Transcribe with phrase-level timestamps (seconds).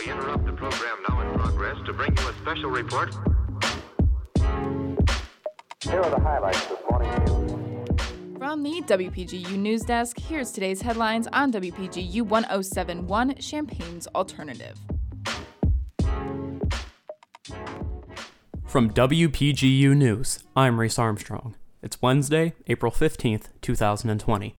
[0.00, 3.14] We interrupt the program now in progress to bring you a special report.
[5.82, 8.38] Here are the highlights this morning's news.
[8.38, 14.78] From the WPGU News Desk, here's today's headlines on WPGU 1071 Champaign's Alternative.
[18.66, 21.54] From WPGU News, I'm Reese Armstrong.
[21.82, 24.54] It's Wednesday, April 15th, 2020.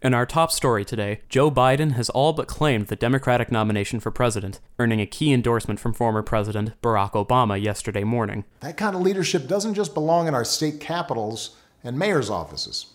[0.00, 4.12] In our top story today, Joe Biden has all but claimed the Democratic nomination for
[4.12, 8.44] president, earning a key endorsement from former President Barack Obama yesterday morning.
[8.60, 12.94] That kind of leadership doesn't just belong in our state capitals and mayor's offices,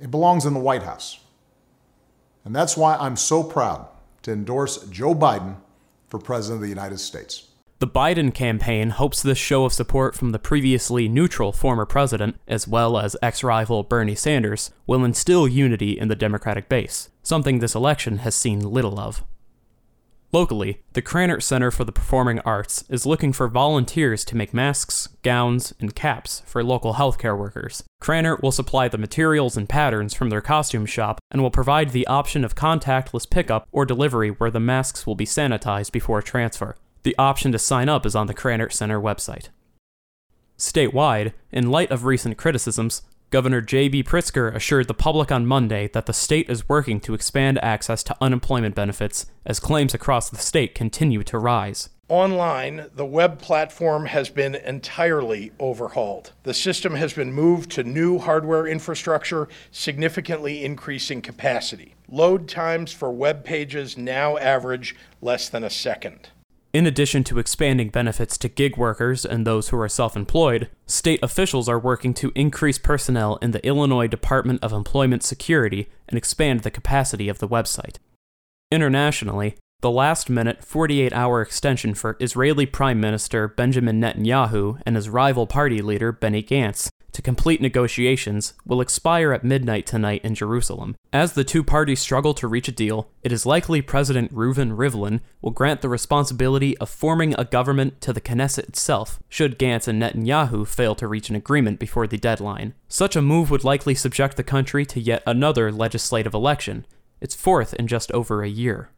[0.00, 1.20] it belongs in the White House.
[2.44, 3.86] And that's why I'm so proud
[4.22, 5.56] to endorse Joe Biden
[6.08, 7.48] for President of the United States.
[7.84, 12.66] The Biden campaign hopes this show of support from the previously neutral former president, as
[12.66, 17.74] well as ex rival Bernie Sanders, will instill unity in the Democratic base, something this
[17.74, 19.22] election has seen little of.
[20.32, 25.10] Locally, the Krannert Center for the Performing Arts is looking for volunteers to make masks,
[25.22, 27.84] gowns, and caps for local healthcare workers.
[28.02, 32.06] Krannert will supply the materials and patterns from their costume shop and will provide the
[32.06, 36.76] option of contactless pickup or delivery where the masks will be sanitized before transfer.
[37.04, 39.50] The option to sign up is on the Krannert Center website.
[40.56, 44.04] Statewide, in light of recent criticisms, Governor J.B.
[44.04, 48.16] Pritzker assured the public on Monday that the state is working to expand access to
[48.22, 51.90] unemployment benefits as claims across the state continue to rise.
[52.08, 56.32] Online, the web platform has been entirely overhauled.
[56.44, 61.94] The system has been moved to new hardware infrastructure, significantly increasing capacity.
[62.08, 66.28] Load times for web pages now average less than a second.
[66.74, 71.20] In addition to expanding benefits to gig workers and those who are self employed, state
[71.22, 76.60] officials are working to increase personnel in the Illinois Department of Employment Security and expand
[76.60, 77.98] the capacity of the website.
[78.72, 85.08] Internationally, the last minute 48 hour extension for Israeli Prime Minister Benjamin Netanyahu and his
[85.08, 90.96] rival party leader Benny Gantz to complete negotiations will expire at midnight tonight in Jerusalem.
[91.12, 95.20] As the two parties struggle to reach a deal, it is likely President Reuven Rivlin
[95.40, 100.02] will grant the responsibility of forming a government to the Knesset itself, should Gantz and
[100.02, 102.74] Netanyahu fail to reach an agreement before the deadline.
[102.88, 106.84] Such a move would likely subject the country to yet another legislative election,
[107.20, 108.90] its fourth in just over a year.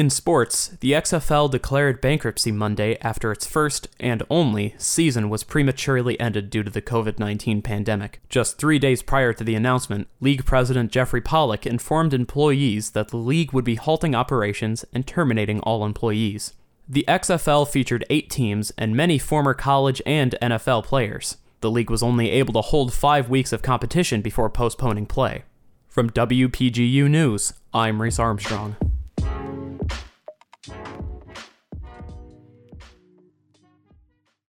[0.00, 6.18] In sports, the XFL declared bankruptcy Monday after its first and only season was prematurely
[6.18, 8.22] ended due to the COVID 19 pandemic.
[8.30, 13.18] Just three days prior to the announcement, league president Jeffrey Pollack informed employees that the
[13.18, 16.54] league would be halting operations and terminating all employees.
[16.88, 21.36] The XFL featured eight teams and many former college and NFL players.
[21.60, 25.44] The league was only able to hold five weeks of competition before postponing play.
[25.88, 28.76] From WPGU News, I'm Reese Armstrong.